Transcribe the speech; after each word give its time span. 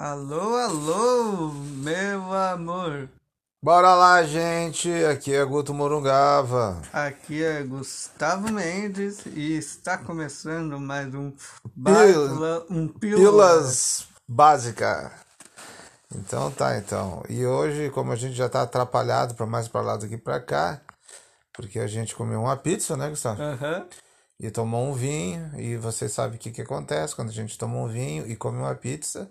Alô, 0.00 0.56
alô, 0.56 1.52
meu 1.52 2.32
amor. 2.32 3.06
Bora 3.62 3.94
lá, 3.94 4.22
gente. 4.22 4.90
Aqui 5.04 5.34
é 5.34 5.44
Guto 5.44 5.74
Morungava. 5.74 6.80
Aqui 6.90 7.44
é 7.44 7.62
Gustavo 7.62 8.50
Mendes 8.50 9.26
e 9.26 9.58
está 9.58 9.98
começando 9.98 10.80
mais 10.80 11.14
um 11.14 11.30
Bárbula, 11.76 12.64
um 12.70 12.88
Pílula. 12.88 13.18
Pílulas 13.18 14.08
Básica. 14.26 15.12
Então 16.14 16.50
tá, 16.50 16.78
então. 16.78 17.22
E 17.28 17.44
hoje, 17.44 17.90
como 17.90 18.10
a 18.10 18.16
gente 18.16 18.32
já 18.32 18.48
tá 18.48 18.62
atrapalhado 18.62 19.34
para 19.34 19.44
mais 19.44 19.68
para 19.68 19.82
lá 19.82 19.96
do 19.98 20.08
que 20.08 20.16
para 20.16 20.40
cá, 20.40 20.80
porque 21.52 21.78
a 21.78 21.86
gente 21.86 22.14
comeu 22.14 22.40
uma 22.40 22.56
pizza, 22.56 22.96
né, 22.96 23.10
Gustavo? 23.10 23.42
Aham. 23.42 23.86
E 24.40 24.50
tomou 24.50 24.82
um 24.82 24.94
vinho, 24.94 25.52
e 25.60 25.76
você 25.76 26.08
sabe 26.08 26.36
o 26.36 26.38
que 26.38 26.50
que 26.50 26.62
acontece 26.62 27.14
quando 27.14 27.28
a 27.28 27.34
gente 27.34 27.58
toma 27.58 27.76
um 27.76 27.86
vinho 27.86 28.26
e 28.26 28.34
come 28.34 28.56
uma 28.56 28.74
pizza. 28.74 29.30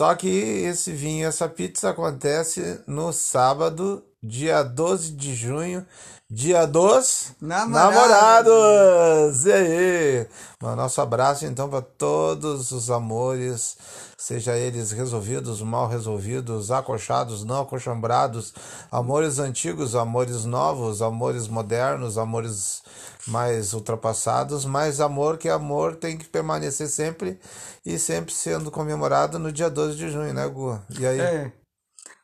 Só 0.00 0.14
que 0.14 0.26
esse 0.26 0.92
vinho, 0.92 1.28
essa 1.28 1.46
pizza 1.46 1.90
acontece 1.90 2.82
no 2.86 3.12
sábado, 3.12 4.02
dia 4.22 4.62
12 4.62 5.12
de 5.12 5.34
junho, 5.34 5.86
dia 6.30 6.66
dos 6.66 7.32
Namorados. 7.40 7.94
namorados. 7.94 9.46
E 9.46 9.52
aí? 9.52 10.26
Mano, 10.60 10.76
nosso 10.76 11.00
abraço 11.00 11.46
então 11.46 11.68
para 11.68 11.80
todos 11.80 12.70
os 12.70 12.90
amores, 12.90 13.76
seja 14.18 14.56
eles 14.56 14.92
resolvidos, 14.92 15.62
mal 15.62 15.88
resolvidos, 15.88 16.70
acolchados, 16.70 17.44
não 17.44 17.62
acochambrados, 17.62 18.52
amores 18.92 19.38
antigos, 19.38 19.96
amores 19.96 20.44
novos, 20.44 21.00
amores 21.00 21.48
modernos, 21.48 22.18
amores 22.18 22.82
mais 23.26 23.72
ultrapassados, 23.72 24.64
mas 24.64 25.00
amor 25.00 25.38
que 25.38 25.48
amor 25.48 25.96
tem 25.96 26.18
que 26.18 26.28
permanecer 26.28 26.88
sempre 26.88 27.40
e 27.84 27.98
sempre 27.98 28.34
sendo 28.34 28.70
comemorado 28.70 29.38
no 29.38 29.50
dia 29.50 29.70
12 29.70 29.96
de 29.96 30.10
junho, 30.10 30.34
né, 30.34 30.46
Gu? 30.46 30.78
E 30.98 31.06
aí? 31.06 31.20
É. 31.20 31.52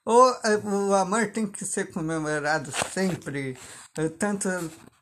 O, 0.07 0.31
é, 0.45 0.57
o 0.65 0.95
amor 0.95 1.27
tem 1.33 1.49
que 1.49 1.65
ser 1.65 1.93
comemorado 1.93 2.71
sempre. 2.93 3.59
É, 3.99 4.09
Tanto 4.09 4.49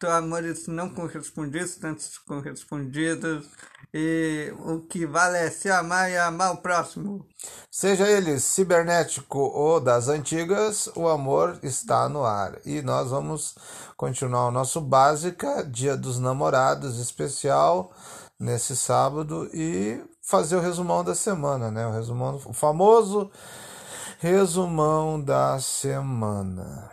amores 0.06 0.66
não 0.66 0.88
correspondidos, 0.88 1.77
tantos 1.77 2.16
correspondidos. 2.19 3.47
E 3.92 4.52
o 4.58 4.80
que 4.80 5.06
vale 5.06 5.36
é 5.36 5.50
se 5.50 5.70
amar 5.70 6.10
e 6.10 6.16
amar 6.16 6.55
o 6.55 6.56
próximo. 6.56 7.25
Seja 7.70 8.08
ele 8.08 8.41
cibernético 8.41 9.38
ou 9.38 9.78
das 9.78 10.08
antigas, 10.08 10.88
o 10.97 11.06
amor 11.06 11.58
está 11.62 12.08
no 12.08 12.25
ar. 12.25 12.58
E 12.64 12.82
nós 12.82 13.10
vamos 13.10 13.55
continuar 13.97 14.48
o 14.48 14.50
nosso 14.50 14.80
Básica, 14.80 15.62
Dia 15.62 15.97
dos 15.97 16.19
Namorados 16.19 16.98
especial, 16.98 17.92
nesse 18.41 18.75
sábado, 18.75 19.48
e 19.55 20.02
fazer 20.22 20.56
o 20.56 20.60
resumão 20.60 21.05
da 21.05 21.14
semana, 21.14 21.70
né? 21.70 21.86
O 21.86 21.92
resumão, 21.92 22.41
o 22.47 22.52
famoso 22.52 23.30
resumão 24.25 25.22
da 25.22 25.61
semana. 25.61 26.91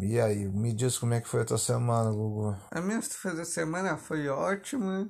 E 0.00 0.18
aí, 0.18 0.48
me 0.48 0.72
diz 0.72 0.96
como 0.96 1.12
é 1.12 1.20
que 1.20 1.28
foi 1.28 1.42
a 1.42 1.44
tua 1.44 1.58
semana, 1.58 2.10
Gugu? 2.10 2.56
A 2.70 2.80
minha 2.80 3.02
semana 3.02 3.98
foi 3.98 4.26
ótima. 4.28 5.06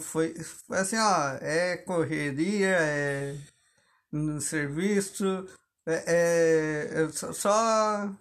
Foi 0.00 0.34
assim, 0.70 0.96
ó, 0.96 1.36
é 1.42 1.76
correria, 1.76 2.68
é 2.78 3.36
no 4.10 4.40
serviço, 4.40 5.46
é, 5.86 6.04
é- 6.06 7.02
é 7.02 7.08
só- 7.10 8.16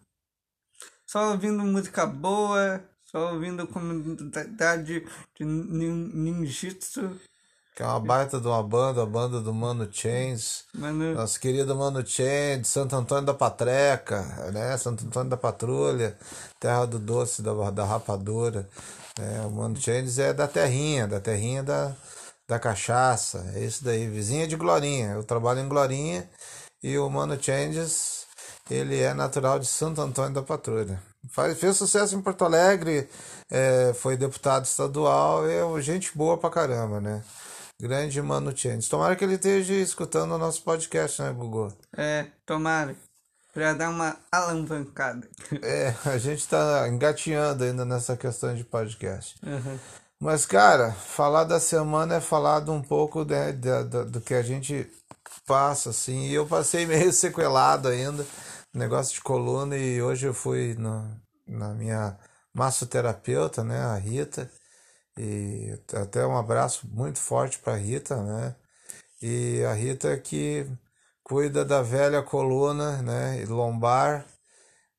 só 1.08 1.32
ouvindo 1.32 1.64
música 1.64 2.06
boa, 2.06 2.84
só 3.06 3.34
ouvindo 3.34 3.66
comunidade 3.66 5.06
de 5.36 5.46
nin- 5.46 6.12
ninjitsu, 6.14 7.18
Que 7.76 7.84
é 7.84 7.86
uma 7.86 8.00
baita 8.00 8.40
de 8.40 8.48
uma 8.48 8.62
banda, 8.62 9.02
a 9.04 9.06
banda 9.06 9.40
do 9.40 9.54
Mano 9.54 9.88
Chains. 9.92 10.66
mano. 10.74 11.16
Nosso 11.16 11.40
querido 11.40 11.76
Mano 11.76 12.04
de 12.04 12.62
Santo 12.66 12.96
Antônio 12.96 13.26
da 13.26 13.34
Patreca, 13.34 14.22
né? 14.52 14.78
Santo 14.78 15.06
Antônio 15.06 15.30
da 15.30 15.38
Patrulha, 15.38 16.18
terra 16.60 16.86
do 16.86 17.00
doce, 17.00 17.42
da, 17.42 17.54
da 17.70 17.86
rapadura. 17.86 18.68
Né? 19.18 19.42
O 19.46 19.52
Mano 19.52 19.78
Changes 19.78 20.20
é 20.20 20.34
da 20.34 20.48
terrinha, 20.48 21.08
da 21.08 21.20
terrinha 21.20 21.64
da, 21.64 21.96
da 22.48 22.60
cachaça. 22.60 23.52
É 23.56 23.64
isso 23.64 23.84
daí, 23.84 24.08
vizinha 24.08 24.48
de 24.48 24.58
Glorinha. 24.58 25.12
Eu 25.12 25.24
trabalho 25.24 25.62
em 25.62 25.70
Glorinha 25.70 26.30
e 26.84 26.98
o 26.98 27.10
Mano 27.10 27.42
Changes, 27.42 28.26
ele 28.70 29.00
é 29.00 29.14
natural 29.14 29.60
de 29.60 29.68
Santo 29.68 30.02
Antônio 30.02 30.34
da 30.34 30.42
Patrulha. 30.42 31.02
Faz, 31.30 31.58
fez 31.60 31.78
sucesso 31.78 32.16
em 32.16 32.22
Porto 32.22 32.44
Alegre, 32.44 33.08
é, 33.50 33.94
foi 33.94 34.18
deputado 34.18 34.66
estadual, 34.66 35.48
é 35.48 35.82
gente 35.82 36.18
boa 36.18 36.38
pra 36.38 36.50
caramba, 36.50 37.00
né? 37.00 37.24
Grande 37.82 38.22
Mano 38.22 38.56
Changes. 38.56 38.88
Tomara 38.88 39.16
que 39.16 39.24
ele 39.24 39.34
esteja 39.34 39.74
escutando 39.74 40.34
o 40.34 40.38
nosso 40.38 40.62
podcast, 40.64 41.20
né, 41.20 41.32
Gugu? 41.34 41.74
É, 41.98 42.28
tomara. 42.46 42.96
Pra 43.52 43.74
dar 43.74 43.90
uma 43.90 44.16
alavancada. 44.32 45.28
É, 45.64 45.94
a 46.06 46.18
gente 46.20 46.48
tá 46.48 46.88
engatinhando 46.88 47.64
ainda 47.64 47.84
nessa 47.84 48.16
questão 48.16 48.54
de 48.56 48.64
podcast. 48.64 49.36
Uhum. 49.44 49.80
Mas, 50.20 50.46
cara, 50.46 50.92
falar 50.92 51.44
da 51.44 51.60
semana 51.60 52.16
é 52.16 52.22
falar 52.22 52.70
um 52.70 52.84
pouco 52.84 53.26
né, 53.26 53.52
da, 53.52 53.82
da- 53.82 54.04
do 54.04 54.22
que 54.22 54.36
a 54.36 54.44
gente 54.44 54.88
passa, 55.48 55.90
assim. 55.90 56.28
E 56.28 56.36
eu 56.36 56.46
passei 56.46 56.86
meio 56.88 57.12
sequelado 57.12 57.88
ainda, 57.88 58.24
negócio 58.72 59.16
de 59.16 59.22
coluna, 59.22 59.76
e 59.76 60.00
hoje 60.02 60.28
eu 60.28 60.34
fui 60.36 60.76
no, 60.76 61.10
na 61.48 61.70
minha 61.74 62.16
massoterapeuta, 62.54 63.64
né, 63.64 63.80
a 63.82 63.96
Rita. 63.96 64.50
E 65.24 65.78
até 65.94 66.26
um 66.26 66.36
abraço 66.36 66.88
muito 66.88 67.20
forte 67.20 67.60
pra 67.60 67.76
Rita, 67.76 68.16
né? 68.24 68.56
E 69.22 69.64
a 69.66 69.74
Rita 69.74 70.18
que 70.18 70.68
cuida 71.24 71.64
da 71.64 71.84
velha 71.84 72.24
coluna, 72.24 73.02
né, 73.04 73.46
lombar 73.48 74.26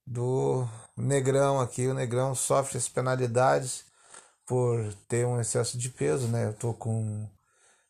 do 0.06 0.64
Negrão 0.96 1.60
aqui. 1.60 1.88
O 1.88 1.94
Negrão 1.94 2.36
sofre 2.36 2.78
as 2.78 2.88
penalidades 2.88 3.84
por 4.46 4.94
ter 5.08 5.26
um 5.26 5.40
excesso 5.40 5.76
de 5.76 5.88
peso, 5.90 6.28
né? 6.28 6.46
Eu 6.46 6.54
tô 6.54 6.72
com 6.72 7.28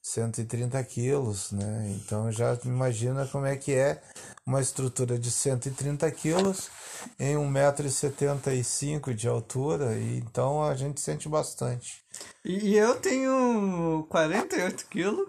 130 0.02 0.82
quilos, 0.84 1.52
né? 1.52 1.90
Então 1.96 2.32
já 2.32 2.58
imagina 2.64 3.26
como 3.26 3.46
é 3.46 3.56
que 3.56 3.74
é 3.74 4.02
uma 4.46 4.60
estrutura 4.62 5.18
de 5.18 5.30
130 5.30 6.10
quilos 6.12 6.70
em 7.18 7.36
1,75m 7.36 9.14
de 9.14 9.28
altura, 9.28 9.98
e 9.98 10.18
então 10.18 10.62
a 10.64 10.74
gente 10.74 11.00
sente 11.00 11.28
bastante. 11.28 12.01
E 12.44 12.74
eu 12.76 12.98
tenho 13.00 14.06
48 14.10 14.86
quilos, 14.86 15.28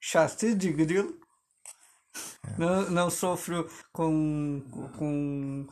chassi 0.00 0.54
de 0.54 0.72
grilo. 0.72 1.18
Não, 2.58 2.90
não 2.90 3.10
sofro 3.10 3.68
com, 3.92 4.62
com, 4.98 5.66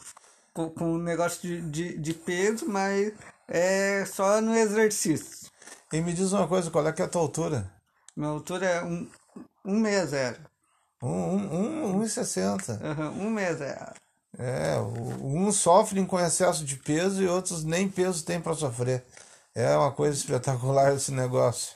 com, 0.55 0.71
com 0.71 0.99
negócio 0.99 1.41
de, 1.43 1.61
de, 1.71 1.99
de 1.99 2.15
peso, 2.15 2.67
mas 2.69 3.13
é 3.49 4.05
só 4.07 4.41
no 4.41 4.55
exercício. 4.55 5.51
E 5.93 6.01
me 6.01 6.13
diz 6.13 6.33
uma 6.33 6.47
coisa, 6.47 6.71
qual 6.71 6.87
é 6.87 6.93
que 6.93 7.03
é 7.03 7.05
a 7.05 7.09
tua 7.09 7.23
altura? 7.23 7.71
Minha 8.17 8.31
altura 8.31 8.67
é 8.67 8.85
um, 8.85 9.09
um 9.65 9.79
mês 9.79 10.11
zero. 10.11 10.39
Um, 11.03 11.09
um, 11.11 11.97
um, 11.97 12.03
1,60. 12.05 12.81
Uhum, 12.83 13.27
um 13.27 13.31
mês 13.31 13.59
zero. 13.59 13.93
É, 14.39 14.77
o- 14.79 15.37
uns 15.39 15.57
sofrem 15.57 16.05
com 16.05 16.19
excesso 16.21 16.65
de 16.65 16.77
peso 16.77 17.23
e 17.23 17.29
outros 17.29 17.65
nem 17.65 17.89
peso 17.89 18.25
tem 18.25 18.41
para 18.41 18.55
sofrer. 18.55 19.05
É 19.59 19.77
uma 19.77 19.91
coisa 19.91 20.17
espetacular 20.17 20.95
esse 20.95 21.11
negócio. 21.11 21.75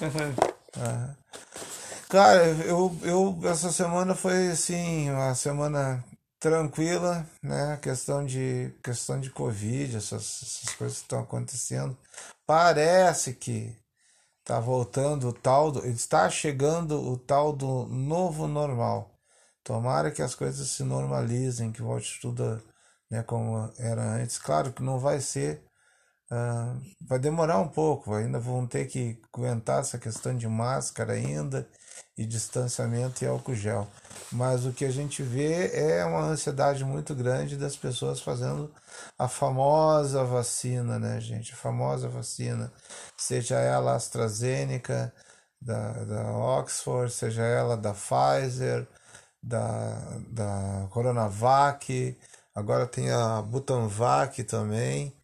Uhum. 0.00 1.14
Cara, 2.08 2.44
eu, 2.64 2.96
eu 3.02 3.40
essa 3.50 3.72
semana 3.72 4.14
foi 4.14 4.52
assim, 4.52 5.10
uma 5.10 5.34
semana 5.34 6.04
tranquila, 6.38 7.28
né? 7.42 7.76
Questão 7.82 8.24
de 8.24 8.72
questão 8.84 9.18
de 9.18 9.30
Covid, 9.30 9.96
essas, 9.96 10.42
essas 10.44 10.74
coisas 10.76 10.98
que 10.98 11.04
estão 11.06 11.22
acontecendo. 11.22 11.98
Parece 12.46 13.34
que 13.34 13.76
tá 14.44 14.60
voltando 14.60 15.30
o 15.30 15.32
tal 15.32 15.72
do, 15.72 15.84
está 15.88 16.30
chegando 16.30 17.02
o 17.02 17.18
tal 17.18 17.52
do 17.52 17.86
novo 17.86 18.46
normal. 18.46 19.10
Tomara 19.64 20.12
que 20.12 20.22
as 20.22 20.36
coisas 20.36 20.68
se 20.68 20.84
normalizem, 20.84 21.72
que 21.72 21.82
volte 21.82 22.16
tudo, 22.20 22.62
né, 23.10 23.24
como 23.24 23.72
era 23.76 24.02
antes. 24.04 24.38
Claro 24.38 24.72
que 24.72 24.84
não 24.84 25.00
vai 25.00 25.20
ser 25.20 25.64
ah, 26.34 26.76
vai 27.00 27.18
demorar 27.18 27.58
um 27.60 27.68
pouco, 27.68 28.14
ainda 28.14 28.40
vão 28.40 28.66
ter 28.66 28.86
que 28.86 29.20
aguentar 29.32 29.80
essa 29.80 29.98
questão 29.98 30.36
de 30.36 30.48
máscara 30.48 31.12
ainda 31.12 31.68
e 32.18 32.26
distanciamento 32.26 33.22
e 33.24 33.26
álcool 33.28 33.54
gel. 33.54 33.86
Mas 34.32 34.66
o 34.66 34.72
que 34.72 34.84
a 34.84 34.90
gente 34.90 35.22
vê 35.22 35.70
é 35.72 36.04
uma 36.04 36.22
ansiedade 36.22 36.84
muito 36.84 37.14
grande 37.14 37.56
das 37.56 37.76
pessoas 37.76 38.20
fazendo 38.20 38.72
a 39.18 39.28
famosa 39.28 40.24
vacina, 40.24 40.98
né, 40.98 41.20
gente? 41.20 41.52
A 41.52 41.56
famosa 41.56 42.08
vacina, 42.08 42.72
seja 43.16 43.56
ela 43.58 43.94
AstraZeneca, 43.94 45.12
da, 45.60 46.04
da 46.04 46.32
Oxford, 46.36 47.12
seja 47.12 47.42
ela 47.42 47.76
da 47.76 47.94
Pfizer, 47.94 48.86
da, 49.42 50.18
da 50.28 50.88
Coronavac, 50.90 52.16
agora 52.54 52.86
tem 52.86 53.10
a 53.10 53.42
Butanvac 53.42 54.42
também. 54.44 55.14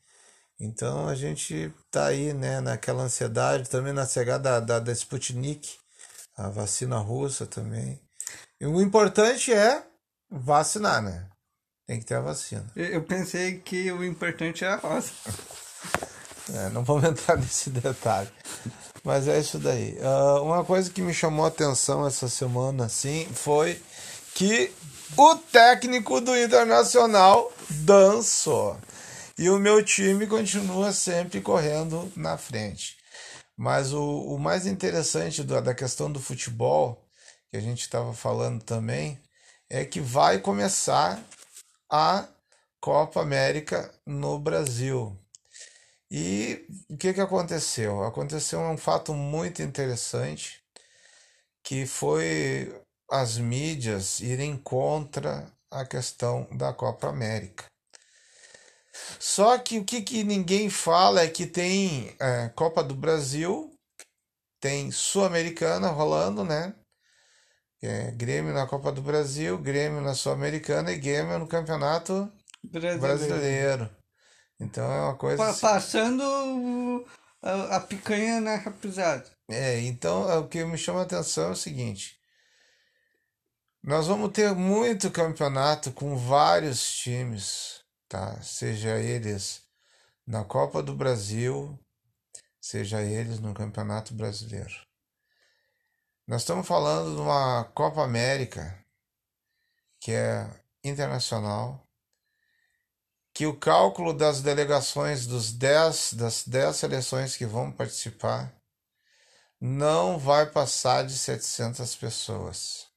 Então 0.61 1.09
a 1.09 1.15
gente 1.15 1.73
tá 1.91 2.07
aí, 2.07 2.35
né, 2.35 2.61
naquela 2.61 3.03
ansiedade, 3.03 3.71
também 3.71 3.95
na 3.95 4.07
chegada 4.07 4.61
da, 4.61 4.61
da, 4.61 4.79
da 4.79 4.93
Sputnik, 4.93 5.79
a 6.37 6.51
vacina 6.51 6.99
russa 6.99 7.47
também. 7.47 7.99
E 8.61 8.67
o 8.67 8.81
importante 8.81 9.53
é 9.53 9.83
vacinar, 10.31 11.03
né? 11.03 11.27
Tem 11.89 11.99
que 11.99 12.05
ter 12.05 12.17
a 12.17 12.21
vacina. 12.21 12.71
Eu 12.77 13.03
pensei 13.03 13.59
que 13.59 13.91
o 13.91 14.05
importante 14.05 14.65
é 14.65 14.69
a 14.69 14.77
rosa. 14.77 15.11
É, 16.53 16.69
não 16.71 16.83
vamos 16.83 17.05
entrar 17.09 17.37
nesse 17.37 17.71
detalhe. 17.71 18.29
Mas 19.05 19.29
é 19.29 19.39
isso 19.39 19.57
daí. 19.57 19.97
Uh, 19.99 20.43
uma 20.43 20.65
coisa 20.65 20.91
que 20.91 21.01
me 21.01 21.15
chamou 21.15 21.45
a 21.45 21.49
atenção 21.49 22.05
essa 22.05 22.29
semana, 22.29 22.87
assim, 22.87 23.29
foi 23.33 23.81
que 24.35 24.73
o 25.17 25.37
técnico 25.37 26.21
do 26.21 26.37
Internacional 26.37 27.53
dançou. 27.69 28.77
E 29.41 29.49
o 29.49 29.59
meu 29.59 29.83
time 29.83 30.27
continua 30.27 30.93
sempre 30.93 31.41
correndo 31.41 32.13
na 32.15 32.37
frente. 32.37 32.99
Mas 33.57 33.91
o, 33.91 34.35
o 34.35 34.39
mais 34.39 34.67
interessante 34.67 35.43
do, 35.43 35.59
da 35.63 35.75
questão 35.75 36.13
do 36.13 36.21
futebol, 36.21 37.03
que 37.51 37.57
a 37.57 37.61
gente 37.61 37.81
estava 37.81 38.13
falando 38.13 38.63
também, 38.63 39.19
é 39.71 39.83
que 39.83 39.99
vai 39.99 40.41
começar 40.41 41.25
a 41.91 42.29
Copa 42.83 43.23
América 43.23 43.91
no 44.05 44.39
Brasil. 44.39 45.19
E 46.11 46.67
o 46.91 46.99
que, 46.99 47.15
que 47.15 47.21
aconteceu? 47.23 48.05
Aconteceu 48.05 48.61
um 48.61 48.77
fato 48.77 49.15
muito 49.15 49.63
interessante, 49.63 50.63
que 51.63 51.87
foi 51.87 52.79
as 53.11 53.39
mídias 53.39 54.21
irem 54.21 54.59
contra 54.59 55.51
a 55.71 55.87
questão 55.87 56.47
da 56.53 56.75
Copa 56.75 57.09
América. 57.09 57.70
Só 59.19 59.57
que 59.59 59.79
o 59.79 59.85
que, 59.85 60.03
que 60.03 60.25
ninguém 60.25 60.69
fala 60.69 61.23
é 61.23 61.29
que 61.29 61.47
tem 61.47 62.15
é, 62.21 62.49
Copa 62.51 62.83
do 62.83 62.95
Brasil, 62.95 63.73
tem 64.61 64.91
Sul-Americana 64.91 65.89
rolando, 65.89 66.45
né? 66.45 66.75
É, 67.83 68.11
Grêmio 68.11 68.53
na 68.53 68.67
Copa 68.67 68.93
do 68.93 69.01
Brasil, 69.01 69.57
Grêmio 69.57 70.01
na 70.01 70.15
Sul-Americana 70.15 70.93
e 70.93 70.99
Grêmio 70.99 71.39
no 71.39 71.47
Campeonato 71.47 72.31
Brasileiro. 72.63 73.01
Brasileiro. 73.01 73.91
Então 74.61 74.85
é 74.85 75.01
uma 75.01 75.17
coisa. 75.17 75.43
Assim. 75.43 75.61
Passando 75.61 77.07
a, 77.43 77.77
a 77.77 77.81
picanha 77.81 78.41
na 78.41 78.57
rapizada. 78.57 79.25
É, 79.49 79.81
então 79.81 80.31
é, 80.31 80.37
o 80.37 80.47
que 80.47 80.63
me 80.65 80.77
chama 80.77 81.01
a 81.01 81.05
atenção 81.05 81.49
é 81.49 81.53
o 81.53 81.57
seguinte: 81.57 82.19
nós 83.83 84.07
vamos 84.07 84.31
ter 84.33 84.55
muito 84.55 85.11
campeonato 85.11 85.91
com 85.93 86.17
vários 86.17 86.93
times, 86.93 87.83
tá? 88.11 88.43
Seja 88.43 88.99
eles 88.99 89.63
na 90.27 90.45
Copa 90.45 90.83
do 90.83 90.95
Brasil, 90.95 91.79
seja 92.61 93.01
eles 93.01 93.39
no 93.39 93.55
Campeonato 93.55 94.13
Brasileiro. 94.15 94.75
Nós 96.27 96.43
estamos 96.43 96.67
falando 96.67 97.15
de 97.15 97.21
uma 97.21 97.65
Copa 97.73 98.03
América 98.03 98.85
que 100.01 100.13
é 100.13 100.51
internacional, 100.83 101.87
que 103.33 103.47
o 103.47 103.57
cálculo 103.57 104.13
das 104.13 104.43
delegações 104.43 105.27
dos 105.27 105.53
dez, 105.53 106.13
das 106.13 106.47
10 106.47 106.77
seleções 106.77 107.37
que 107.37 107.47
vão 107.47 107.71
participar 107.71 108.53
não 109.61 110.19
vai 110.19 110.51
passar 110.51 111.07
de 111.07 111.17
700 111.17 111.95
pessoas. 111.95 112.89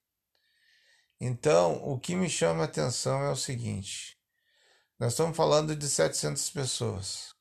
Então, 1.20 1.84
o 1.84 2.00
que 2.00 2.16
me 2.16 2.30
chama 2.30 2.64
a 2.64 2.66
atenção 2.66 3.22
é 3.22 3.30
o 3.30 3.36
seguinte: 3.36 4.18
nós 5.00 5.14
estamos 5.14 5.36
falando 5.36 5.76
de 5.76 5.90
700 5.90 6.50
pessoas. 6.52 7.34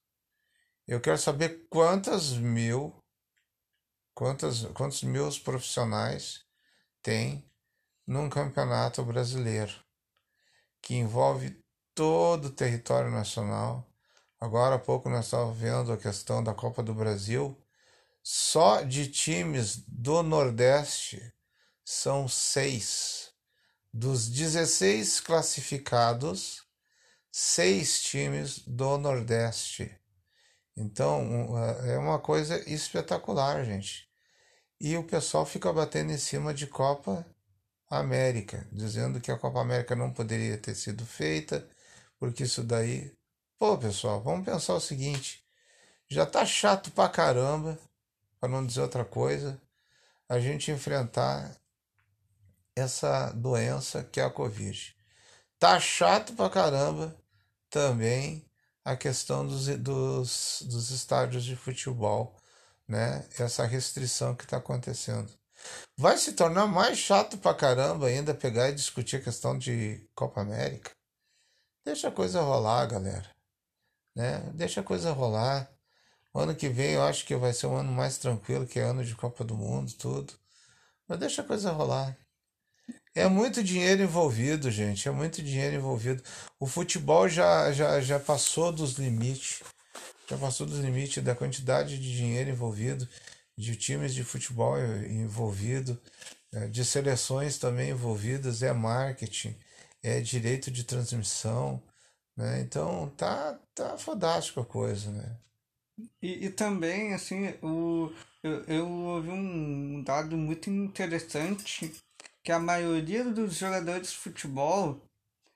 Eu 0.87 1.01
quero 1.01 1.19
saber 1.19 1.67
quantas 1.69 2.33
mil, 2.33 2.95
quantas, 4.15 4.65
quantos 4.75 5.03
mil 5.03 5.29
profissionais 5.41 6.45
tem 7.03 7.49
num 8.07 8.29
campeonato 8.29 9.05
brasileiro 9.05 9.73
que 10.81 10.95
envolve 10.95 11.63
todo 11.95 12.47
o 12.47 12.53
território 12.53 13.11
nacional. 13.11 13.89
Agora 14.41 14.75
há 14.75 14.79
pouco 14.79 15.09
nós 15.09 15.27
estávamos 15.27 15.57
vendo 15.57 15.93
a 15.93 15.97
questão 15.97 16.43
da 16.43 16.53
Copa 16.53 16.83
do 16.83 16.93
Brasil. 16.93 17.57
Só 18.23 18.83
de 18.83 19.09
times 19.09 19.85
do 19.87 20.23
Nordeste 20.23 21.33
são 21.85 22.29
seis. 22.29 23.33
Dos 23.93 24.29
16 24.29 25.21
classificados, 25.21 26.63
seis 27.32 28.02
times 28.02 28.58
do 28.67 28.99
Nordeste. 28.99 29.90
Então 30.76 31.56
é 31.87 31.96
uma 31.96 32.19
coisa 32.19 32.58
espetacular, 32.70 33.64
gente. 33.64 34.06
E 34.79 34.96
o 34.96 35.05
pessoal 35.05 35.46
fica 35.46 35.73
batendo 35.73 36.12
em 36.12 36.19
cima 36.19 36.52
de 36.52 36.67
Copa 36.67 37.25
América, 37.88 38.67
dizendo 38.70 39.20
que 39.20 39.31
a 39.31 39.38
Copa 39.38 39.61
América 39.61 39.96
não 39.96 40.12
poderia 40.12 40.58
ter 40.58 40.75
sido 40.75 41.06
feita, 41.06 41.67
porque 42.19 42.43
isso 42.44 42.62
daí. 42.62 43.12
Pô, 43.58 43.79
pessoal, 43.79 44.23
vamos 44.23 44.44
pensar 44.44 44.75
o 44.75 44.81
seguinte: 44.81 45.43
já 46.08 46.26
tá 46.26 46.44
chato 46.44 46.90
pra 46.90 47.08
caramba, 47.08 47.79
para 48.40 48.49
não 48.49 48.67
dizer 48.67 48.82
outra 48.82 49.05
coisa, 49.05 49.61
a 50.29 50.38
gente 50.40 50.70
enfrentar 50.70 51.56
essa 52.76 53.31
doença 53.32 54.05
que 54.05 54.20
é 54.20 54.25
a 54.25 54.31
Covid. 54.31 54.96
Tá 55.58 55.79
chato 55.81 56.34
pra 56.34 56.50
caramba 56.50 57.22
também 57.73 58.45
a 58.85 58.95
questão 58.95 59.47
dos, 59.47 59.67
dos, 59.79 60.63
dos 60.67 60.91
estádios 60.91 61.43
de 61.45 61.57
futebol, 61.57 62.37
né? 62.87 63.27
Essa 63.39 63.65
restrição 63.65 64.37
que 64.37 64.45
está 64.45 64.59
acontecendo. 64.59 65.33
Vai 65.97 66.19
se 66.19 66.33
tornar 66.35 66.67
mais 66.67 66.99
chato 66.99 67.39
pra 67.39 67.55
caramba 67.55 68.07
ainda 68.09 68.35
pegar 68.35 68.69
e 68.69 68.75
discutir 68.75 69.17
a 69.17 69.23
questão 69.23 69.57
de 69.59 70.07
Copa 70.15 70.41
América. 70.43 70.91
Deixa 71.85 72.09
a 72.09 72.13
coisa 72.13 72.43
rolar, 72.43 72.87
galera. 72.87 73.31
Né? 74.15 74.39
Deixa 74.55 74.81
a 74.81 74.85
coisa 74.85 75.13
rolar. 75.13 75.71
O 76.35 76.41
ano 76.41 76.55
que 76.55 76.69
vem 76.69 76.93
eu 76.93 77.03
acho 77.03 77.25
que 77.25 77.37
vai 77.37 77.53
ser 77.53 77.67
um 77.67 77.77
ano 77.77 77.93
mais 77.93 78.19
tranquilo, 78.19 78.67
que 78.67 78.81
é 78.81 78.83
ano 78.83 79.05
de 79.05 79.15
Copa 79.15 79.45
do 79.45 79.55
Mundo, 79.55 79.93
tudo. 79.95 80.35
Mas 81.09 81.19
deixa 81.19 81.43
a 81.43 81.45
coisa 81.45 81.73
rolar. 81.73 82.17
É 83.14 83.29
muito 83.29 83.62
dinheiro 83.62 84.02
envolvido, 84.02 84.70
gente. 84.70 85.06
É 85.08 85.11
muito 85.11 85.43
dinheiro 85.43 85.76
envolvido. 85.76 86.23
O 86.58 86.67
futebol 86.67 87.29
já, 87.29 87.73
já, 87.73 88.00
já 88.00 88.19
passou 88.19 88.73
dos 88.73 88.94
limites. 88.94 89.62
Já 90.29 90.38
passou 90.38 90.67
dos 90.67 90.79
limites 90.79 91.23
da 91.23 91.34
quantidade 91.34 91.99
de 91.99 92.17
dinheiro 92.17 92.50
envolvido, 92.50 93.06
de 93.56 93.76
times 93.76 94.14
de 94.14 94.25
futebol 94.25 94.79
envolvido, 94.79 96.00
é, 96.52 96.69
de 96.69 96.84
seleções 96.84 97.58
também 97.58 97.90
envolvidas, 97.90 98.62
é 98.62 98.72
marketing 98.72 99.55
é 100.03 100.20
direito 100.20 100.70
de 100.70 100.84
transmissão, 100.84 101.82
né? 102.36 102.60
Então 102.60 103.08
tá 103.17 103.58
tá 103.74 103.96
fodástico 103.96 104.60
a 104.60 104.67
coisa, 104.67 105.10
né? 105.10 105.36
E, 106.20 106.46
e 106.46 106.51
também 106.51 107.15
assim 107.15 107.55
o 107.62 108.10
eu, 108.43 108.65
eu 108.65 108.89
ouvi 108.89 109.31
um 109.31 110.03
dado 110.03 110.36
muito 110.36 110.69
interessante 110.69 111.93
que 112.43 112.53
a 112.53 112.58
maioria 112.58 113.25
dos 113.25 113.55
jogadores 113.55 114.11
de 114.11 114.19
futebol, 114.19 115.01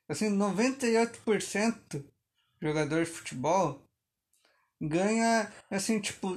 assim, 0.08 0.28
98% 0.30 2.04
jogadores 2.60 3.08
de 3.08 3.14
futebol 3.14 3.82
ganha 4.80 5.52
assim, 5.70 6.00
tipo, 6.00 6.34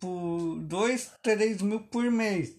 por 0.00 0.58
2, 0.60 1.12
3 1.22 1.62
mil 1.62 1.80
por 1.88 2.10
mês. 2.10 2.56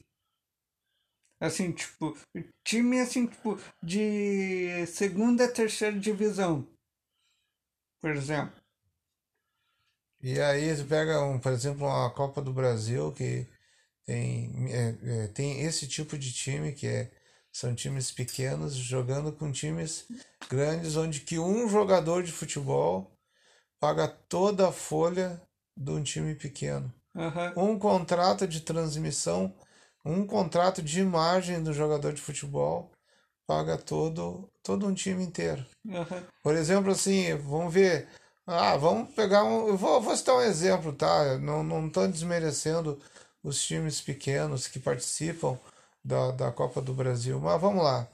Assim, 1.39 1.71
tipo, 1.73 2.17
time 2.63 3.01
assim, 3.01 3.27
tipo, 3.27 3.59
de 3.81 4.85
segunda, 4.87 5.51
terceira 5.51 5.99
divisão. 5.99 6.65
Por 7.99 8.11
exemplo. 8.11 8.63
E 10.21 10.39
aí 10.39 10.73
você 10.73 10.85
pega, 10.85 11.21
um, 11.21 11.37
por 11.37 11.51
exemplo, 11.51 11.85
uma 11.85 12.09
Copa 12.11 12.41
do 12.41 12.53
Brasil 12.53 13.11
que 13.11 13.45
tem, 14.05 14.73
é, 14.73 15.23
é, 15.25 15.27
tem 15.27 15.61
esse 15.61 15.85
tipo 15.87 16.17
de 16.17 16.31
time 16.31 16.71
que 16.71 16.87
é, 16.87 17.11
são 17.53 17.73
times 17.73 18.11
pequenos 18.11 18.73
jogando 18.73 19.31
com 19.31 19.51
times 19.51 20.05
grandes, 20.49 20.97
onde 20.97 21.21
que 21.21 21.39
um 21.39 21.69
jogador 21.69 22.23
de 22.23 22.31
futebol 22.31 23.15
paga 23.79 24.07
toda 24.07 24.67
a 24.67 24.71
folha 24.73 25.41
de 25.77 25.91
um 25.91 26.03
time 26.03 26.35
pequeno. 26.35 26.93
Uhum. 27.15 27.71
Um 27.71 27.79
contrato 27.79 28.45
de 28.47 28.59
transmissão 28.59 29.55
um 30.05 30.25
contrato 30.27 30.81
de 30.81 30.99
imagem 30.99 31.63
do 31.63 31.71
jogador 31.71 32.11
de 32.13 32.21
futebol 32.21 32.91
paga 33.47 33.77
todo, 33.77 34.49
todo 34.61 34.85
um 34.85 34.93
time 34.93 35.23
inteiro. 35.23 35.65
Uhum. 35.85 36.23
Por 36.41 36.55
exemplo, 36.55 36.91
assim, 36.91 37.33
vamos 37.35 37.73
ver. 37.73 38.09
Ah, 38.45 38.75
vamos 38.75 39.13
pegar 39.13 39.45
um. 39.45 39.69
Eu 39.69 39.77
vou, 39.77 40.01
vou 40.01 40.15
citar 40.15 40.35
um 40.35 40.41
exemplo, 40.41 40.91
tá? 40.91 41.37
Não, 41.37 41.63
não 41.63 41.87
estou 41.87 42.07
desmerecendo 42.07 42.99
os 43.41 43.63
times 43.63 44.01
pequenos 44.01 44.67
que 44.67 44.79
participam 44.79 45.57
da, 46.03 46.31
da 46.31 46.51
Copa 46.51 46.81
do 46.81 46.93
Brasil. 46.93 47.39
Mas 47.39 47.61
vamos 47.61 47.83
lá. 47.83 48.07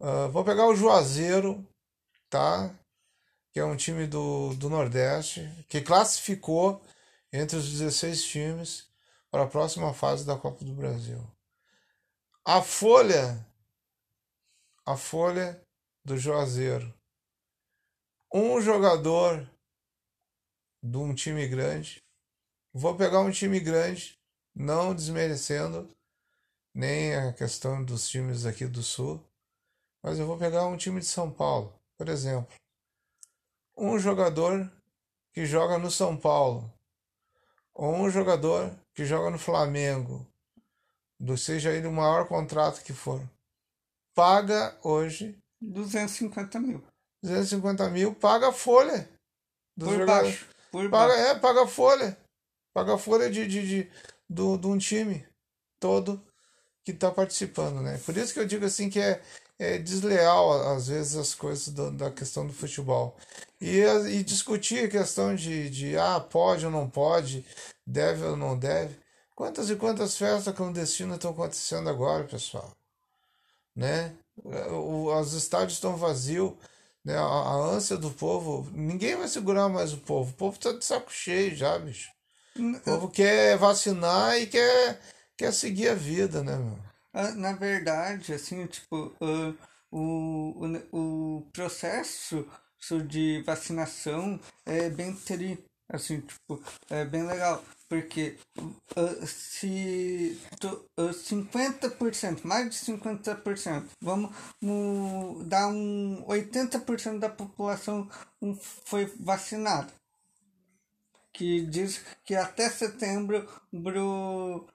Uh, 0.00 0.28
vou 0.30 0.44
pegar 0.44 0.66
o 0.66 0.74
Juazeiro, 0.74 1.66
tá? 2.28 2.74
Que 3.52 3.60
é 3.60 3.64
um 3.64 3.76
time 3.76 4.06
do, 4.06 4.54
do 4.54 4.68
Nordeste, 4.68 5.48
que 5.68 5.80
classificou 5.80 6.82
entre 7.32 7.56
os 7.56 7.70
16 7.70 8.24
times 8.24 8.88
para 9.30 9.44
a 9.44 9.48
próxima 9.48 9.94
fase 9.94 10.24
da 10.24 10.36
Copa 10.36 10.64
do 10.64 10.72
Brasil. 10.72 11.20
A 12.44 12.60
folha 12.62 13.44
a 14.86 14.96
folha 14.96 15.58
do 16.04 16.18
Juazeiro. 16.18 16.92
Um 18.32 18.60
jogador 18.60 19.48
de 20.82 20.96
um 20.98 21.14
time 21.14 21.48
grande. 21.48 22.02
Vou 22.72 22.94
pegar 22.96 23.20
um 23.20 23.30
time 23.30 23.58
grande, 23.60 24.18
não 24.54 24.94
desmerecendo 24.94 25.88
nem 26.74 27.14
a 27.14 27.32
questão 27.32 27.84
dos 27.84 28.08
times 28.08 28.44
aqui 28.44 28.66
do 28.66 28.82
Sul, 28.82 29.24
mas 30.02 30.18
eu 30.18 30.26
vou 30.26 30.36
pegar 30.36 30.66
um 30.66 30.76
time 30.76 31.00
de 31.00 31.06
São 31.06 31.30
Paulo, 31.30 31.72
por 31.96 32.08
exemplo. 32.08 32.52
Um 33.76 33.98
jogador 33.98 34.70
que 35.32 35.46
joga 35.46 35.78
no 35.78 35.90
São 35.90 36.16
Paulo, 36.16 36.70
ou 37.72 37.94
um 37.94 38.10
jogador 38.10 38.74
que 38.92 39.04
joga 39.04 39.30
no 39.30 39.38
Flamengo, 39.38 40.26
do 41.18 41.36
seja 41.36 41.72
ele 41.72 41.86
o 41.86 41.92
maior 41.92 42.26
contrato 42.26 42.82
que 42.82 42.92
for, 42.92 43.22
paga 44.14 44.76
hoje 44.82 45.38
250 45.60 46.60
mil. 46.60 46.84
250 47.22 47.88
mil, 47.88 48.14
paga 48.14 48.48
a 48.48 48.52
folha. 48.52 49.08
Dos 49.76 49.88
por 49.88 50.06
baixo. 50.06 50.48
Por 50.70 50.90
paga, 50.90 51.14
baixo. 51.14 51.28
É, 51.30 51.38
paga 51.38 51.62
a 51.62 51.66
folha. 51.66 52.18
Paga 52.74 52.94
a 52.94 52.98
folha 52.98 53.30
de, 53.30 53.46
de, 53.46 53.66
de, 53.66 53.92
do, 54.28 54.58
de 54.58 54.66
um 54.66 54.76
time 54.76 55.26
todo 55.80 56.22
que 56.84 56.92
está 56.92 57.10
participando, 57.10 57.80
né? 57.80 57.98
Por 58.04 58.16
isso 58.16 58.32
que 58.32 58.40
eu 58.40 58.46
digo 58.46 58.64
assim 58.66 58.90
que 58.90 59.00
é, 59.00 59.20
é 59.58 59.78
desleal, 59.78 60.74
às 60.74 60.88
vezes, 60.88 61.16
as 61.16 61.34
coisas 61.34 61.68
do, 61.68 61.90
da 61.90 62.10
questão 62.10 62.46
do 62.46 62.52
futebol. 62.52 63.16
E, 63.60 63.80
e 63.80 64.22
discutir 64.22 64.84
a 64.84 64.90
questão 64.90 65.34
de, 65.34 65.70
de 65.70 65.96
ah, 65.96 66.20
pode 66.20 66.66
ou 66.66 66.70
não 66.70 66.88
pode, 66.88 67.44
deve 67.86 68.24
ou 68.24 68.36
não 68.36 68.58
deve. 68.58 68.96
Quantas 69.34 69.70
e 69.70 69.76
quantas 69.76 70.16
festas 70.16 70.54
clandestinas 70.54 71.16
estão 71.16 71.30
acontecendo 71.30 71.88
agora, 71.88 72.24
pessoal? 72.24 72.70
Né? 73.74 74.14
Os 74.36 75.32
estádios 75.32 75.74
estão 75.74 75.96
vazios, 75.96 76.52
né? 77.04 77.16
a, 77.16 77.22
a 77.22 77.54
ânsia 77.54 77.96
do 77.96 78.10
povo, 78.10 78.68
ninguém 78.72 79.16
vai 79.16 79.28
segurar 79.28 79.68
mais 79.68 79.92
o 79.92 79.98
povo. 79.98 80.30
O 80.30 80.34
povo 80.34 80.56
está 80.56 80.72
de 80.72 80.84
saco 80.84 81.12
cheio 81.12 81.56
já, 81.56 81.78
bicho. 81.78 82.10
O 82.56 82.80
povo 82.80 83.08
quer 83.08 83.56
vacinar 83.56 84.38
e 84.40 84.46
quer, 84.46 85.00
quer 85.36 85.52
seguir 85.52 85.88
a 85.88 85.94
vida, 85.94 86.42
né, 86.42 86.56
meu? 86.56 86.78
Ah, 87.12 87.30
na 87.32 87.52
verdade, 87.52 88.32
assim, 88.34 88.66
tipo, 88.66 89.14
uh, 89.20 89.56
o, 89.90 90.66
o, 90.92 91.38
o 91.38 91.42
processo 91.52 92.46
de 93.06 93.42
vacinação 93.46 94.38
é 94.66 94.90
bem 94.90 95.14
tri, 95.14 95.64
assim, 95.88 96.20
tipo, 96.20 96.62
é 96.90 97.04
bem 97.04 97.24
legal. 97.24 97.64
Porque 97.88 98.36
uh, 98.58 99.26
se 99.26 100.40
tu, 100.58 100.68
uh, 100.98 101.10
50%, 101.10 102.44
mais 102.44 102.70
de 102.70 102.76
50%, 102.92 103.86
vamos 104.00 104.34
dar 105.46 105.68
um 105.68 106.24
80% 106.26 107.20
da 107.20 107.28
população 107.28 108.08
um, 108.42 108.54
foi 108.56 109.06
vacinada. 109.20 109.92
Que 111.32 111.66
diz 111.66 112.00
que 112.24 112.34
até 112.34 112.68
setembro 112.70 113.48
bro, 113.72 114.66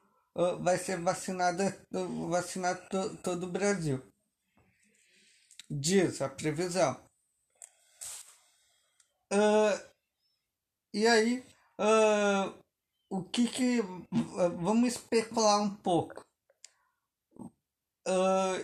vai 0.62 0.78
ser 0.78 1.00
vacinada, 1.02 1.78
uh, 1.94 2.30
vacinado 2.30 2.88
to, 2.90 3.18
todo 3.18 3.44
o 3.44 3.52
Brasil. 3.52 4.02
Diz 5.70 6.22
a 6.22 6.30
previsão. 6.30 7.00
Uh, 9.32 9.78
e 10.94 11.06
aí, 11.06 11.46
uh, 11.80 12.58
o 13.10 13.24
que 13.24 13.48
que. 13.48 13.82
Vamos 14.62 14.94
especular 14.94 15.62
um 15.62 15.76
pouco. 15.76 16.26
Uh, 18.08 18.58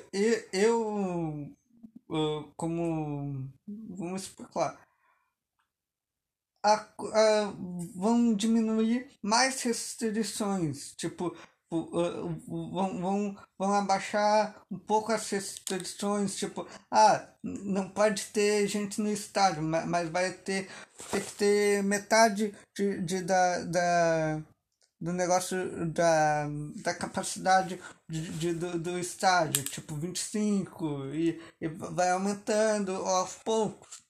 eu, 0.53 1.53
uh, 2.09 2.53
como. 2.55 3.51
Vamos 3.67 4.23
especular. 4.23 4.79
A, 6.63 6.73
a, 6.73 7.53
vão 7.95 8.33
diminuir 8.33 9.07
mais 9.21 9.61
restrições, 9.61 10.95
tipo, 10.95 11.37
vão, 11.69 12.99
vão, 12.99 13.37
vão 13.57 13.73
abaixar 13.73 14.61
um 14.69 14.77
pouco 14.77 15.11
as 15.11 15.29
restrições, 15.29 16.35
tipo, 16.35 16.67
ah, 16.91 17.27
não 17.43 17.89
pode 17.89 18.25
ter 18.27 18.67
gente 18.67 19.01
no 19.01 19.09
estádio, 19.09 19.63
mas 19.63 20.09
vai 20.09 20.31
ter, 20.31 20.69
ter 21.11 21.23
que 21.23 21.31
ter 21.33 21.83
metade 21.83 22.55
de, 22.75 23.01
de, 23.01 23.21
da, 23.21 23.63
da, 23.63 24.43
do 24.99 25.11
negócio 25.11 25.85
da, 25.91 26.47
da 26.83 26.93
capacidade 26.93 27.81
de, 28.09 28.29
de, 28.37 28.53
do, 28.53 28.79
do 28.79 28.99
estádio, 28.99 29.63
tipo 29.63 29.95
25, 29.95 31.07
e, 31.13 31.41
e 31.59 31.67
vai 31.67 32.11
aumentando 32.11 32.91
aos 32.95 33.35
poucos. 33.35 34.05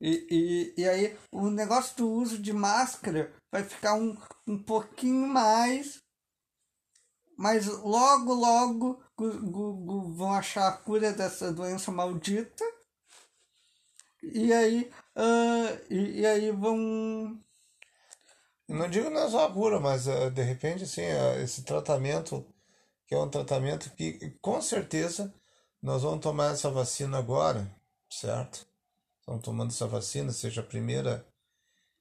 E, 0.00 0.74
e, 0.76 0.82
e 0.82 0.88
aí 0.88 1.16
o 1.32 1.48
negócio 1.48 1.96
do 1.96 2.10
uso 2.10 2.38
de 2.38 2.52
máscara 2.52 3.32
vai 3.50 3.62
ficar 3.62 3.94
um, 3.94 4.14
um 4.46 4.62
pouquinho 4.62 5.26
mais 5.26 6.03
mas 7.36 7.66
logo, 7.66 8.32
logo 8.34 9.00
vão 9.16 10.32
achar 10.32 10.68
a 10.68 10.72
cura 10.76 11.12
dessa 11.12 11.52
doença 11.52 11.90
maldita. 11.90 12.64
E 14.22 14.52
aí, 14.52 14.90
uh, 15.16 15.84
e, 15.90 16.20
e, 16.20 16.26
aí 16.26 16.50
vão. 16.50 17.38
Não 18.66 18.88
digo 18.88 19.10
não 19.10 19.20
é 19.20 19.30
só 19.30 19.46
a 19.46 19.52
cura, 19.52 19.78
mas 19.78 20.06
uh, 20.06 20.30
de 20.30 20.42
repente, 20.42 20.84
assim, 20.84 21.02
uh, 21.02 21.40
esse 21.42 21.62
tratamento, 21.62 22.46
que 23.06 23.14
é 23.14 23.18
um 23.18 23.28
tratamento 23.28 23.90
que 23.90 24.30
com 24.40 24.62
certeza 24.62 25.32
nós 25.82 26.02
vamos 26.02 26.20
tomar 26.20 26.52
essa 26.52 26.70
vacina 26.70 27.18
agora, 27.18 27.70
certo? 28.08 28.66
Estamos 29.20 29.42
tomando 29.42 29.70
essa 29.70 29.86
vacina, 29.86 30.32
seja 30.32 30.62
a 30.62 30.64
primeira 30.64 31.26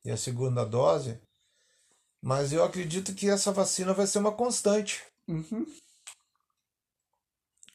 e 0.06 0.12
a 0.12 0.18
segunda 0.18 0.66
dose, 0.66 1.20
mas 2.22 2.54
eu 2.54 2.64
acredito 2.64 3.14
que 3.14 3.30
essa 3.30 3.52
vacina 3.52 3.94
vai 3.94 4.08
ser 4.08 4.20
uma 4.20 4.32
constante. 4.32 5.04
Uhum. 5.28 5.66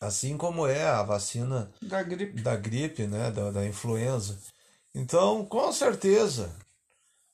Assim 0.00 0.36
como 0.36 0.66
é 0.66 0.84
a 0.84 1.02
vacina 1.02 1.72
da 1.82 2.02
gripe, 2.02 2.40
da 2.40 2.56
gripe 2.56 3.06
né? 3.06 3.30
da, 3.30 3.50
da 3.50 3.66
influenza. 3.66 4.38
Então, 4.94 5.44
com 5.44 5.72
certeza, 5.72 6.54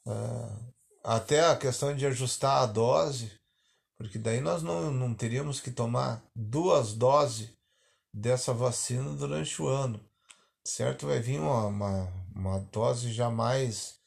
uh, 0.06 0.74
até 1.02 1.44
a 1.44 1.56
questão 1.56 1.94
de 1.94 2.06
ajustar 2.06 2.62
a 2.62 2.66
dose, 2.66 3.30
porque 3.96 4.18
daí 4.18 4.40
nós 4.40 4.62
não, 4.62 4.90
não 4.90 5.14
teríamos 5.14 5.60
que 5.60 5.70
tomar 5.70 6.22
duas 6.34 6.94
doses 6.94 7.50
dessa 8.12 8.54
vacina 8.54 9.10
durante 9.12 9.60
o 9.60 9.66
ano. 9.68 10.00
Certo? 10.66 11.06
Vai 11.06 11.20
vir 11.20 11.38
uma, 11.38 11.66
uma, 11.66 12.12
uma 12.34 12.60
dose 12.72 13.12
já 13.12 13.28
mais 13.28 13.98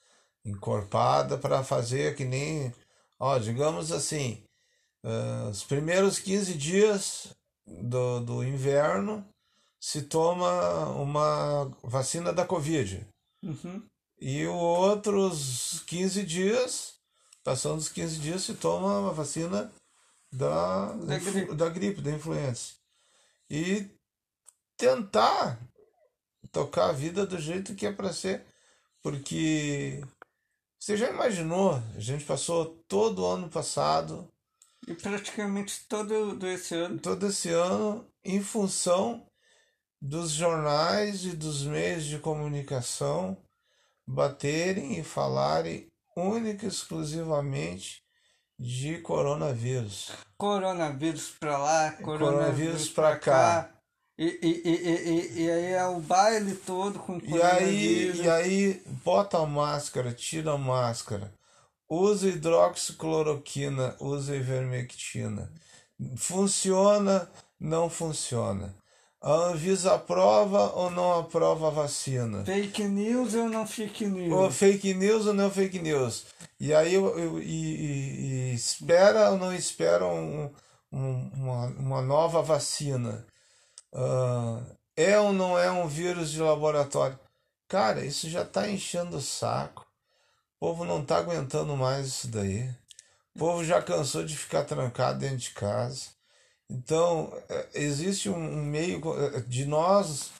encorpada 0.43 1.37
para 1.37 1.63
fazer 1.63 2.15
que 2.15 2.25
nem, 2.25 2.73
ó, 3.19 3.37
digamos 3.37 3.91
assim, 3.91 4.46
Uh, 5.03 5.49
os 5.49 5.63
primeiros 5.63 6.19
15 6.19 6.53
dias 6.55 7.27
do, 7.65 8.19
do 8.21 8.43
inverno 8.43 9.25
se 9.79 10.01
toma 10.01 10.89
uma 10.89 11.65
vacina 11.83 12.33
da 12.33 12.45
Covid. 12.45 13.07
Uhum. 13.43 13.83
E 14.19 14.45
os 14.45 14.53
outros 14.53 15.83
15 15.85 16.23
dias, 16.23 16.95
passando 17.43 17.79
os 17.79 17.89
15 17.89 18.19
dias, 18.19 18.41
se 18.41 18.55
toma 18.55 18.99
uma 18.99 19.13
vacina 19.13 19.71
da, 20.31 20.93
da, 20.93 21.19
gripe. 21.19 21.53
da 21.53 21.69
gripe, 21.69 22.01
da 22.01 22.11
influenza. 22.11 22.71
E 23.49 23.87
tentar 24.75 25.59
tocar 26.51 26.89
a 26.89 26.93
vida 26.93 27.25
do 27.25 27.39
jeito 27.39 27.75
que 27.75 27.85
é 27.85 27.91
para 27.91 28.11
ser. 28.11 28.43
Porque 29.01 30.03
você 30.79 30.97
já 30.97 31.09
imaginou? 31.09 31.81
A 31.95 31.99
gente 31.99 32.25
passou 32.25 32.65
todo 32.87 33.21
o 33.21 33.25
ano 33.25 33.49
passado 33.49 34.27
e 34.87 34.95
praticamente 34.95 35.85
todo 35.87 36.47
esse 36.47 36.73
ano. 36.73 36.97
Todo 36.97 37.27
esse 37.27 37.49
ano, 37.49 38.07
em 38.23 38.41
função 38.41 39.27
dos 40.01 40.31
jornais 40.31 41.25
e 41.25 41.35
dos 41.35 41.63
meios 41.63 42.05
de 42.05 42.17
comunicação 42.19 43.37
baterem 44.07 44.97
e 44.97 45.03
falarem 45.03 45.87
única 46.15 46.65
e 46.65 46.69
exclusivamente 46.69 48.01
de 48.57 48.99
coronavírus. 48.99 50.11
Coronavírus 50.37 51.31
para 51.37 51.57
lá, 51.57 51.91
coronavírus, 51.91 52.89
para 52.89 53.17
cá. 53.17 53.19
cá. 53.19 53.73
E, 54.17 54.39
e, 54.41 54.61
e, 54.67 55.43
e, 55.43 55.51
aí 55.51 55.73
é 55.73 55.85
o 55.85 55.99
baile 55.99 56.55
todo 56.55 56.97
com 56.97 57.19
e 57.21 57.39
aí 57.39 58.15
E 58.15 58.27
aí 58.27 58.81
bota 59.03 59.37
a 59.37 59.45
máscara, 59.45 60.11
tira 60.11 60.53
a 60.53 60.57
máscara 60.57 61.31
usa 61.89 62.29
hidroxicloroquina, 62.29 63.95
usa 63.99 64.35
ivermectina. 64.35 65.51
Funciona, 66.15 67.29
não 67.59 67.89
funciona. 67.89 68.75
A 69.21 69.31
Anvisa 69.31 69.95
aprova 69.95 70.71
ou 70.73 70.91
não 70.91 71.19
aprova 71.19 71.67
a 71.67 71.71
vacina? 71.71 72.45
Fake 72.45 72.83
news 72.83 73.33
ou 73.33 73.49
não 73.49 73.65
fake 73.65 74.05
news? 74.05 74.31
Ou 74.31 74.51
fake 74.51 74.93
news 74.93 75.25
ou 75.25 75.33
não 75.33 75.49
fake 75.49 75.79
news? 75.79 76.25
E 76.59 76.73
aí 76.73 76.95
e, 76.95 77.39
e, 77.41 78.51
e 78.51 78.53
espera 78.53 79.31
ou 79.31 79.37
não 79.37 79.53
espera 79.53 80.05
um, 80.05 80.51
um, 80.91 81.31
uma, 81.33 81.65
uma 81.67 82.01
nova 82.01 82.43
vacina? 82.43 83.25
Uh, 83.91 84.63
É 84.95 85.19
ou 85.19 85.33
não 85.33 85.57
é 85.57 85.71
um 85.71 85.87
vírus 85.87 86.31
de 86.31 86.41
laboratório? 86.41 87.19
Cara, 87.67 88.05
isso 88.05 88.29
já 88.29 88.45
tá 88.45 88.69
enchendo 88.69 89.17
o 89.17 89.21
saco. 89.21 89.86
O 90.59 90.67
povo 90.67 90.85
não 90.85 91.05
tá 91.05 91.17
aguentando 91.17 91.77
mais 91.77 92.07
isso 92.07 92.27
daí. 92.27 92.67
O 93.35 93.39
povo 93.39 93.63
já 93.63 93.81
cansou 93.81 94.25
de 94.25 94.35
ficar 94.35 94.63
trancado 94.63 95.19
dentro 95.19 95.37
de 95.37 95.51
casa. 95.51 96.07
Então, 96.69 97.31
é, 97.47 97.67
existe 97.75 98.29
um 98.29 98.63
meio 98.63 99.01
é, 99.35 99.41
de 99.41 99.65
nós 99.65 100.31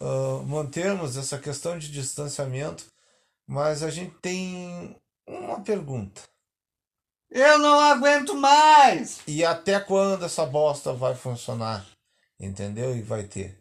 uh, 0.00 0.42
mantermos 0.44 1.16
essa 1.16 1.38
questão 1.38 1.78
de 1.78 1.90
distanciamento, 1.90 2.84
mas 3.46 3.82
a 3.82 3.90
gente 3.90 4.14
tem 4.20 4.96
uma 5.26 5.60
pergunta. 5.60 6.22
Eu 7.30 7.58
não 7.58 7.78
aguento 7.78 8.34
mais! 8.34 9.20
E 9.26 9.44
até 9.44 9.78
quando 9.78 10.24
essa 10.24 10.46
bosta 10.46 10.92
vai 10.92 11.14
funcionar? 11.14 11.86
Entendeu? 12.38 12.96
E 12.96 13.02
vai 13.02 13.24
ter. 13.24 13.60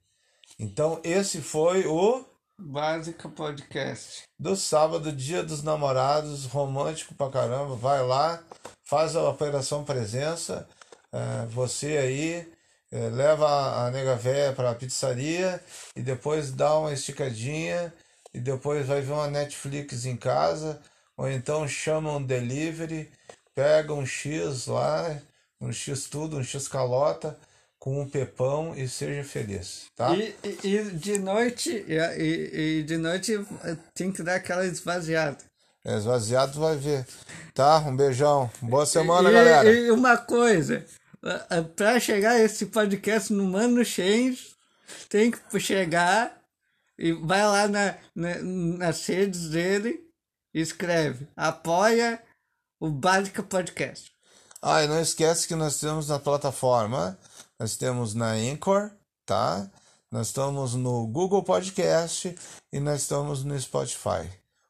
Então, 0.57 1.01
esse 1.03 1.41
foi 1.41 1.86
o. 1.86 2.25
Básica 2.58 3.30
Podcast. 3.30 4.24
Do 4.40 4.56
sábado, 4.56 5.12
dia 5.12 5.44
dos 5.44 5.62
namorados, 5.62 6.46
romântico 6.46 7.14
pra 7.14 7.30
caramba. 7.30 7.76
Vai 7.76 8.02
lá, 8.02 8.44
faz 8.84 9.16
a 9.16 9.30
operação 9.30 9.84
presença. 9.84 10.68
É, 11.12 11.46
você 11.48 11.98
aí 11.98 12.54
é, 12.92 13.10
leva 13.10 13.86
a 13.86 13.92
nega 13.92 14.16
véia 14.16 14.54
pra 14.54 14.74
pizzaria 14.74 15.64
e 15.96 16.02
depois 16.02 16.52
dá 16.52 16.78
uma 16.78 16.94
esticadinha 16.94 17.94
e 18.34 18.40
depois 18.40 18.86
vai 18.88 19.02
ver 19.02 19.14
uma 19.14 19.28
Netflix 19.28 20.06
em 20.06 20.18
casa. 20.18 20.82
Ou 21.18 21.30
então 21.30 21.68
chama 21.68 22.12
um 22.12 22.24
delivery 22.24 23.12
pega 23.54 23.94
um 23.94 24.06
X 24.06 24.68
lá, 24.68 25.22
um 25.62 25.72
X 25.72 26.10
tudo, 26.10 26.38
um 26.38 26.44
X 26.44 26.68
calota, 26.68 27.38
com 27.86 28.01
um 28.01 28.10
pepão 28.10 28.74
e 28.75 28.89
seja 28.89 29.24
feliz, 29.24 29.86
tá? 29.96 30.15
E, 30.15 30.36
e, 30.44 30.75
e 30.75 30.84
de 30.89 31.20
noite, 31.20 31.86
e, 31.88 32.80
e, 32.80 32.84
de 32.84 32.98
noite 32.98 33.34
tem 33.94 34.12
que 34.12 34.24
dar 34.24 34.38
aquela 34.38 34.65
esvaziada. 34.65 35.38
É, 35.86 35.96
esvaziado 35.96 36.60
vai 36.60 36.75
ver. 36.75 37.06
Tá? 37.54 37.77
Um 37.77 37.96
beijão. 37.96 38.50
Boa 38.60 38.88
semana, 38.88 39.30
galera. 39.30 39.72
E 39.72 39.92
uma 39.92 40.18
coisa, 40.18 40.84
para 41.75 42.00
chegar 42.00 42.39
esse 42.39 42.65
podcast 42.65 43.32
no 43.32 43.46
Mano 43.46 43.86
Change, 43.86 44.56
tem 45.08 45.30
que 45.30 45.60
chegar 45.60 46.36
e 46.98 47.12
vai 47.12 47.46
lá 47.46 47.68
na, 47.68 47.96
na, 48.15 48.42
nas 48.42 49.06
redes 49.06 49.50
dele 49.50 50.00
e 50.51 50.60
escreve 50.60 51.27
apoia 51.38 52.20
o 52.80 52.89
Básica 52.89 53.44
Podcast. 53.44 54.12
Ah, 54.60 54.84
e 54.84 54.88
não 54.88 55.00
esquece 55.00 55.48
que 55.48 55.54
nós 55.54 55.80
temos 55.80 56.10
na 56.10 56.18
plataforma, 56.18 57.15
nós 57.60 57.78
temos 57.78 58.14
na 58.14 58.32
Anchor, 58.32 58.92
tá? 59.26 59.70
Nós 60.12 60.28
estamos 60.28 60.76
no 60.76 61.08
Google 61.08 61.44
Podcast 61.44 62.36
e 62.72 62.80
nós 62.80 63.02
estamos 63.02 63.44
no 63.44 63.60
Spotify. 63.60 64.30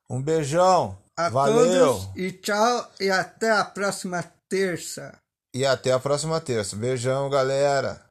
Um 0.09 0.21
beijão, 0.21 0.97
a 1.17 1.29
valeu! 1.29 1.99
E 2.15 2.31
tchau, 2.31 2.91
e 2.99 3.09
até 3.09 3.51
a 3.51 3.65
próxima 3.65 4.23
terça. 4.47 5.17
E 5.53 5.65
até 5.65 5.91
a 5.91 5.99
próxima 5.99 6.39
terça. 6.39 6.75
Beijão, 6.75 7.29
galera! 7.29 8.04